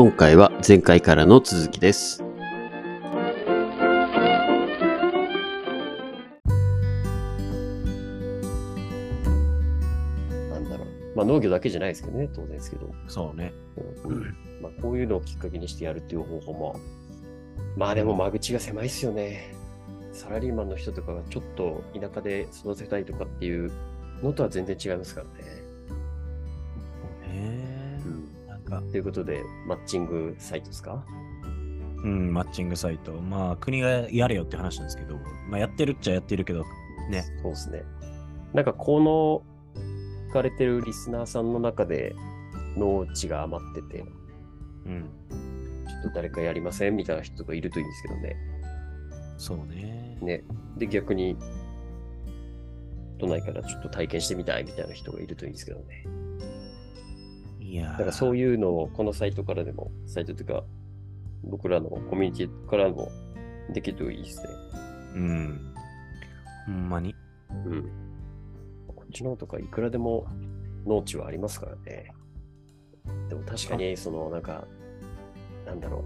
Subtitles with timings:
[0.00, 2.22] 今回は前回からの続きです。
[2.22, 2.28] な
[10.60, 11.16] んだろう。
[11.16, 12.94] まあ農業だけじゃないですけどね、当然ですけど。
[13.08, 13.52] そうね。
[14.04, 16.76] うんまあ、こういうのをきっかけにしてやるっていう方法も、
[17.76, 19.52] まあでも間口が狭いですよね。
[20.12, 23.72] サラリーマンの人とかがちょっと田舎で育てたいとかっていう
[24.22, 25.67] のとは全然違いますからね。
[28.68, 31.04] ということで、マッチングサイトですか？
[32.04, 33.12] うん、マッチングサイト。
[33.12, 35.16] まあ、国がやれよって話なんですけど、
[35.48, 36.64] まあ、やってるっちゃやってるけど、
[37.10, 37.24] ね。
[37.42, 37.82] そうですね。
[38.54, 39.42] なんかこの
[40.30, 42.14] 聞かれてるリスナーさんの中で
[42.76, 44.04] 農地が余ってて、
[44.86, 45.10] うん。
[45.88, 48.36] ちょっと誰かやりませんみたいな人がいるといいんですけどね。
[49.36, 50.18] そうね。
[50.20, 50.44] ね。
[50.76, 51.36] で、逆に、
[53.18, 56.04] 都内からちょっと体験してみたいみたいな人がいるといいんですけどね。
[57.82, 58.58] だからそういう。
[58.58, 60.64] のをこのサイトからでも、サイトというか、
[61.44, 63.10] 僕らのコミュニティからも
[63.72, 64.48] できるといいですね。
[65.14, 65.74] うん。
[66.66, 67.14] ほんまに。
[67.50, 67.82] うん。
[68.88, 70.26] こっちの方とかいくらでも
[70.86, 72.12] 農地はありますからね。
[73.28, 74.66] でも確かに、そのなんか、
[75.64, 76.04] なんだろう。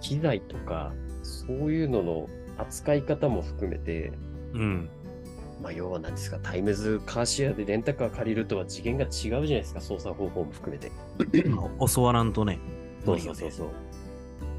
[0.00, 4.12] 機材とか、そういうのの扱い方も含めて、
[4.52, 4.88] うん。
[5.62, 10.90] まあ要は何ですか、タイムズカーシェアでレンタカー借りるとは次元が違うじゃないですか、操作方法も含めて。
[11.94, 12.58] 教わらんとね。
[13.04, 13.68] そうそうそうそう。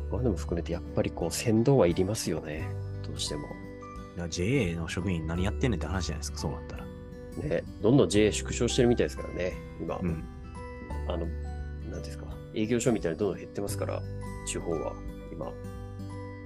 [0.10, 2.68] こういうのも含めて、やっぱりこう、先導はいりますよね。
[3.08, 3.44] どうしても。
[4.30, 6.86] JA の職員何やってんねんって話じゃないですか、そうなったら。
[7.38, 9.98] ね、どんどん JA 縮小してるみたいですからね、今。
[10.02, 10.24] うん。
[11.08, 11.26] あの、
[11.90, 14.02] なんですか、営業所みたいなのどんどん減ってますから、
[14.46, 14.94] 地方は、
[15.32, 15.52] 今。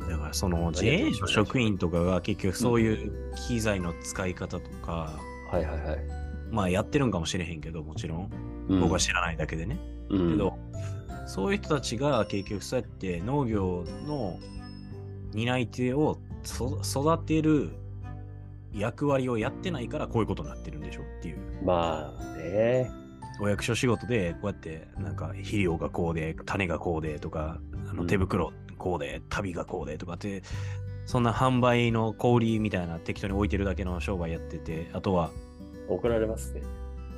[0.10, 5.20] だからその JA の職員とかが結局そういう機材の使い方とか、
[5.52, 6.00] はいはいはい。
[6.52, 8.30] まあやってるんかもしれへんけど、もちろん。
[8.70, 9.80] うん僕は知らないだけでね。
[10.10, 10.58] うんけど、
[11.28, 14.40] そういう人たちが結局そうやって農業の
[15.34, 17.72] 担い手をそ育てる
[18.74, 21.38] 役割をやってないからこういうことになってるんでしょっていう。
[21.64, 23.05] まあね。
[23.40, 30.44] お役所仕事でこうやってなんか肥料がこうで、種がこうでとか、あうんの手袋こうで、旅がこうでとかって、
[31.06, 35.32] そんな販売の小売りみたいな適当に置いてるだけの商売やってて、あとは、
[35.88, 36.62] 怒られますね。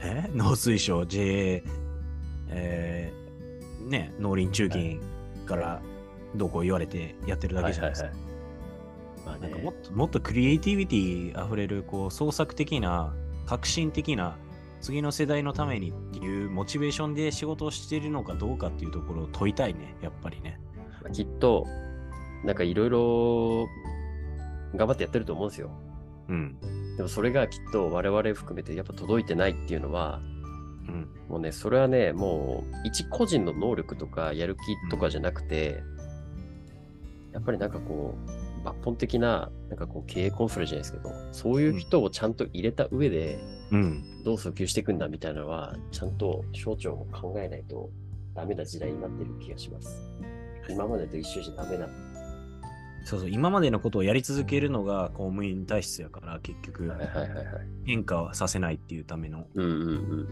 [0.01, 0.29] え？
[0.33, 1.63] 農水省 JA、
[2.49, 4.99] えーね、農林中金
[5.45, 5.81] から
[6.35, 8.09] どうこう言われてやってるだけじゃないですか。
[9.39, 9.73] なんかもっ。
[9.73, 13.13] ともっとクリエイティビティ溢れるこう創作的な
[13.45, 14.37] 革新的な
[14.81, 20.59] 次の世代のためにっていうモチベーションで仕事をしているのかどうかっていうところを問いたいねやっぱりね。
[21.01, 21.65] まあきっと、
[22.43, 23.67] なんかいろいろ
[24.75, 25.71] 頑張ってやってると思うんですよ。
[26.29, 26.57] うん。
[26.97, 30.19] でもそれがきっと我々含めてやっぱ届いてないっていうのは、
[30.87, 31.09] うん。
[31.27, 35.81] もうね、それはね、もう一個人の能力とかやる気とかじゃなくて、
[37.33, 43.39] やっぱりなんかこう、抜本的な、なんかこう経営コンフレじゃないですけど、そういう人をちゃんと入れた上で、
[43.71, 47.89] うんどう訴求していくんだみたいなのは、ちゃんと省庁も考えないと
[48.33, 50.11] ダメな時代になってる気がします。
[50.69, 51.87] 今までと一緒じゃダメな。
[53.05, 56.91] そうそう今までのことをやり続けるのが公務員体質やから結局。
[57.85, 60.27] 変化はさせないっていうためのうんうんうんうん。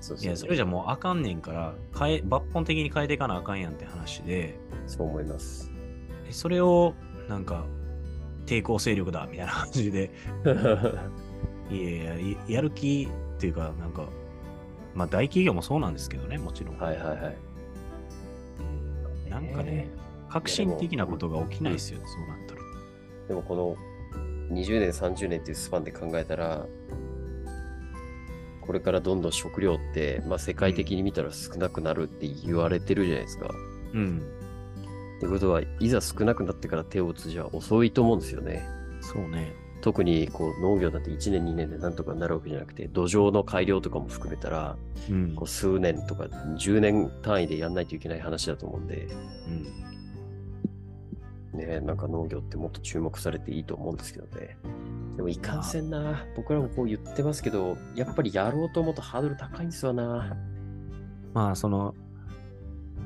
[0.00, 5.72] そうそういやそれじゃもうあかんねんから変え抜本的に変えていかなあかんやんって話でそう思います。
[6.24, 6.94] でそれを
[7.28, 7.66] なんか
[8.50, 10.10] 抵抗勢力だみたいな感じで。
[11.70, 14.08] いやいやいやる気っていうかなんか
[14.92, 17.30] まあ大企業もそうなんですけどねもちろん、はいはいは
[19.28, 19.30] い。
[19.30, 19.88] なんかね
[20.28, 22.60] 革新的なことが起きないですよ、そうなったら。
[23.28, 23.76] でもこの
[24.52, 26.66] 20年、30年っていうスパンで考えたら、
[28.60, 33.50] これからどんどん食料って、まあ、世界的に見たら少なくなるって言われてるじゃないですか。
[33.92, 34.22] うん
[35.20, 38.66] ってことは、いざ少なくなってから手を打つじゃ遅いと思うんですよね。
[39.02, 44.78] そうね特にこう農業だって1年、2年でなんとかなるわけじゃなくて、土壌の改良とかも含めたら、
[45.10, 49.08] うんこう数年とか10年単位でやんないといけない話だと思うんで、
[51.54, 54.56] うんね、なんか農業ってもっと注目されていいと思うんですけどね。
[55.16, 56.24] でもいかんせんな。
[56.34, 60.34] 僕らもこう言ってますけど、やっぱりやろうと思うとハードル高いんですよな。
[61.34, 61.94] まあその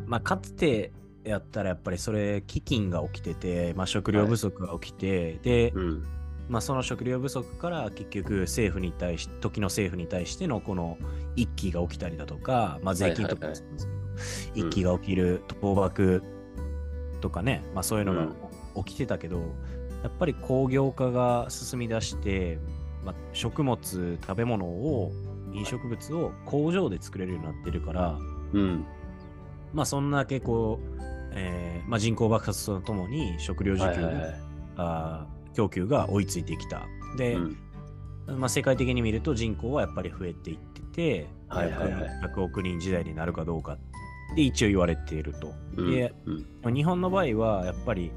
[0.06, 0.92] まあかつて
[1.24, 6.04] やったらやっぱりそれ飢饉が起きてて、まあ、食料不足が起きて、で、うん。
[6.46, 10.98] まあ、その食料不足から結局政府に対し時の政府に対してのこの
[11.36, 13.88] 一揆が起きたりだとか、まあ、税金とかもそうです
[14.54, 16.22] けど、一揆が起きる倒幕
[17.22, 18.28] とかね、まあ、そういうのが
[18.84, 19.38] 起きてたけど、
[20.02, 22.58] やっぱり工業化が進み出して、
[23.06, 25.12] まあ、食物食べ物を
[25.54, 28.18] 飲食物を工場で作れるようになってるから
[28.52, 28.84] うん。
[29.72, 30.78] まあそんな結構、
[31.34, 34.34] えーまあ、人口爆発とともに食料需給が、はいはいはい。
[34.76, 36.86] あー供給が追いついてきた。
[37.16, 37.56] で、うん
[38.26, 43.78] まあ、世界的に見ると人口はやっぱり増えていってて、はいはいはい100億人時代になるかどうかっ
[44.34, 45.52] て一応言われていると。
[45.76, 48.10] うんで、うんまあ日本の場合はやっぱり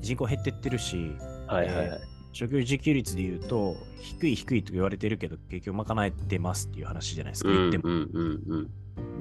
[0.00, 1.12] 人口減ってってるし、
[1.46, 2.00] はいはいはい。
[2.32, 7.84] 食料自給率で言うと低い低いと言われてるけど結局賄えてますっていう話じゃないですか、言っても。
[7.84, 8.70] うんうんうん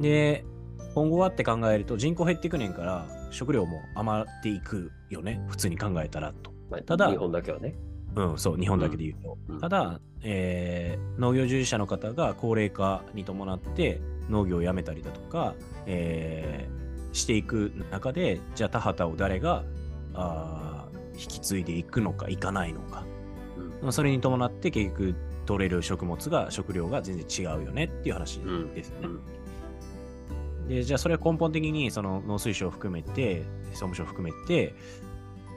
[0.02, 0.46] で、
[0.94, 6.52] 今後はって考えると人口減っていくねんから食料も余っていくよね、普通に考えたらと。
[6.70, 7.76] まあただ日本だけはね。
[8.16, 9.38] うん、そう、日本だけで言うと。
[9.50, 16.84] うんただ、えー農業従事者の方が高齢化に伴って農業をやめたりだとか、えー
[17.16, 19.64] していく中で、じゃあ田畑を誰が
[20.16, 23.06] あー引き継いでいくのか、いかないのか。
[23.82, 25.16] まあそれに伴って結局
[25.46, 29.08] 取れる食物が、食料が全然違うよねっていう話うんですよね。
[29.08, 29.22] うん
[30.68, 34.76] で、じゃあそれは根本的にその農水省を含めて、総務省を含めて、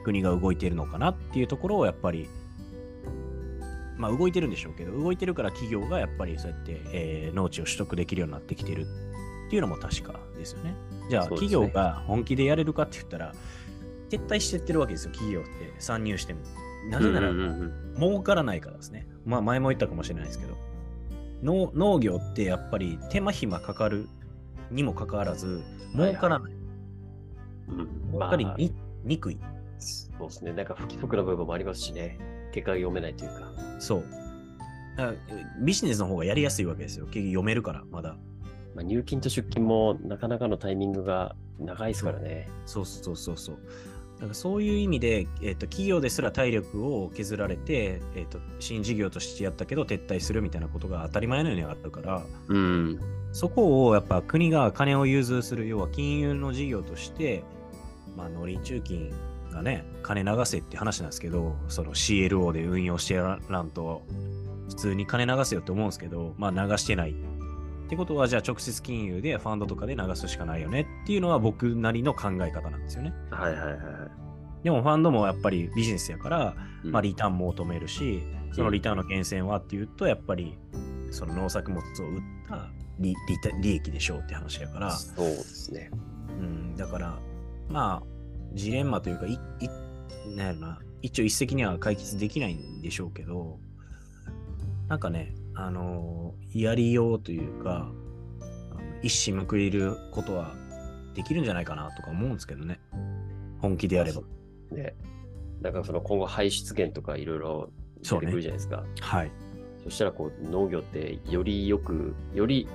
[0.03, 2.29] 国が動いているのかなっていうところをやっぱり、
[3.97, 8.85] まあ動いてるんでしょうけど、動いてるから企業がやっぱりそうやって、えー農地を取得できるようになってきてる
[9.47, 10.75] っていうのも確かですよね。
[11.09, 13.33] じゃあ企業が本気でやれるかって言ったら、
[14.09, 16.41] 撤退してってるわけですよ、企業って参入しても。
[16.89, 19.07] なぜなら、うんうんうん儲からないからですね。
[19.25, 20.55] まあ前も言ったかもしれないですけど、
[21.41, 24.07] 農農業ってやっぱり手間暇かかる
[24.71, 25.61] にもかかわらず、
[25.93, 26.51] 儲からない。
[27.69, 28.73] うん儲まあかりに、
[29.03, 29.39] にくい。
[29.79, 30.53] そうですね。
[30.53, 32.17] なんか不規則な部分もありますしね。
[32.53, 33.51] 結果が読めないというか。
[33.79, 34.05] そう。
[35.61, 37.05] ビジネスの方がやりやすいわけですよ。
[37.05, 38.17] 結局読めるから、まだ。
[38.73, 42.49] まあ、入金と出金もなかなかのタイミングが長いですからね。
[42.65, 43.59] そうそうそうそう。
[44.17, 52.99] だからそういう意味で、えっと企業ですら体力を削られて、えっと新事業としてやったけど撤退するみたいなことが当たり前のようにあったから、うん。
[53.31, 57.43] そこをやっぱ国が金を融通する、要は金融の事業として、
[58.15, 59.13] まあ、農林中金
[59.51, 64.01] がね、金流せって話なんですけど、その CLO で運用してやらんと、
[64.69, 67.15] 普通に金流せよって思うんですけど、まあ流してない。
[67.87, 73.13] ってことは、じゃあ直接金融でファンドとかで流すしかないよねっていうのは僕なりの考え方なんですよね。
[73.31, 74.63] はいはいはいはい。
[74.63, 80.57] でもファンドもやっぱりビジネスやから、うんまあリターンも求めるし、そのリターンの源泉はっていうと、やっぱり
[81.11, 82.69] その農作物を売った
[82.99, 83.15] 利
[83.61, 85.89] 利益でしょうって話やから、そうですね。
[86.29, 87.19] うん、だから、
[87.69, 88.07] まあ、
[88.53, 89.39] ジレンマというか、い、い、
[90.35, 93.59] なんやろな、一応一石には解決できないんでしょうけど、
[94.87, 97.91] なんかね、あのーやりようというか、
[99.01, 100.55] 一矢報いることは
[101.13, 102.79] できるんじゃないかなとか思うんですけどね。
[103.59, 104.21] 本気でやれば。
[104.71, 104.95] ね。
[105.61, 107.69] だからその今後排出源とかいろいろ
[108.01, 108.85] 出てくるじゃないですか。
[109.01, 109.31] はい。
[109.83, 112.67] そしたらこう農業ってよりよく、より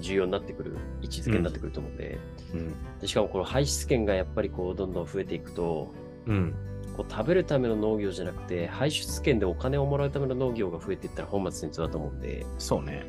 [0.00, 2.18] 重要になってくる、位置づけになってくると思うんで、
[2.54, 2.74] うん。
[3.00, 5.92] でしかもこの排出源がやっぱりこうどんどん増えていくと、
[6.26, 6.54] うん。
[6.98, 13.06] こう食べるための農業じゃなくて、排出権でお金をもらうための農業が増えていったら本末転倒だと思うんで、そうね。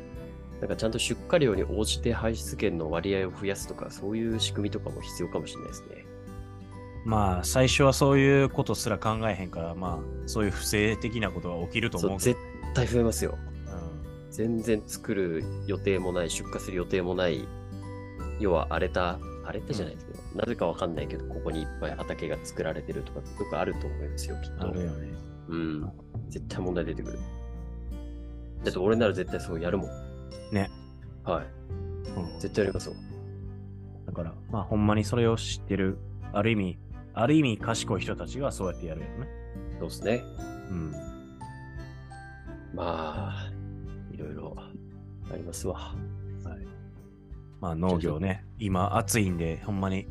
[0.60, 6.06] なんかちゃんと出荷量に応じて排出権の割合を増やすとか、そういう仕組みとかも必要かもしれないですね。
[7.04, 12.20] まあ、最初はそういうことすら考えへんから、まあ、そういう不正的なことが起きると思う。
[12.20, 12.38] 絶
[12.74, 13.36] 対増えますよ。
[13.42, 13.50] うん
[14.30, 17.48] 全然作る予定もない、出荷する予定もない、
[18.38, 24.68] 要は荒れた、荒れたじゃないですけど、なぜかわかんないけど、ここにいっぱい畑が作られてるとか、よくあると思うんですよ、きっと。
[24.68, 25.08] あるよね。
[25.48, 25.92] うん。
[26.28, 27.18] 絶対問題出てくる。
[28.64, 29.90] だって俺なら絶対そうやるもん。
[30.52, 30.70] ね。
[31.24, 31.46] はい。
[32.16, 32.94] うん絶対やりますよ。
[34.06, 35.98] だから、まあ、ほんまにそれを知ってる、
[36.32, 36.78] ある意味、
[37.14, 39.28] ある意味賢い人たちがそうやってやるよね。
[39.78, 40.22] そうですね。
[40.70, 40.92] うん。
[42.74, 43.52] まあ、
[44.12, 45.94] いろいろありますわ。
[47.60, 47.76] はい。
[47.76, 50.08] まあ、農業ね、今暑いんで、ほんまに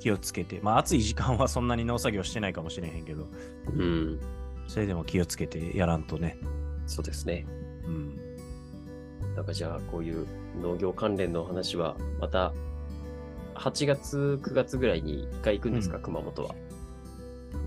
[0.00, 3.28] 気をつけて、まあ、暑い時間はそんなに農作業してないかもしれへんけど、
[3.66, 4.20] うん。
[4.66, 6.38] それでも気をつけてやらんとね。
[6.86, 7.46] そうですね。
[7.84, 8.30] うん。
[9.36, 10.26] なんかじゃあ、こういう
[10.60, 12.52] 農業関連の話は、また、
[13.54, 16.54] 8月、9月ぐらいに一回行くんですか、うん熊本は。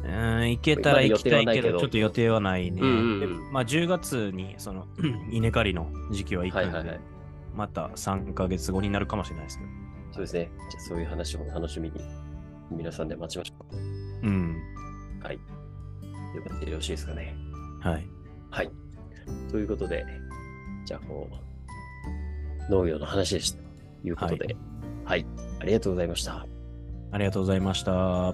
[0.06, 2.82] うん、行けたら行きたいけど、ちょっと予定はないね。
[2.82, 4.88] うんうんうんでまあ、10月に、その、
[5.32, 7.13] 稲刈りの時期は行くんで、はいはいはい。
[7.54, 9.70] また3ヶ月後になるかもしれないですけど。
[10.12, 10.52] そうですね。
[10.70, 12.02] じゃあ、そういう話も楽しみに、
[12.72, 13.66] 皆さんで待ちましょ
[14.24, 14.62] うん。
[15.22, 15.24] う。
[15.24, 15.36] はい。
[15.36, 15.40] よ
[16.44, 17.36] かったよろしいですかね。
[17.82, 18.08] はい。
[18.50, 18.72] はい。
[19.52, 20.06] ということで、
[20.86, 21.30] じゃあこ
[22.70, 23.58] う、農業の話でした。
[24.02, 24.56] ということで、
[25.06, 25.26] はい、
[25.60, 26.46] ありがとうございました。
[27.12, 28.34] ありがとうございました。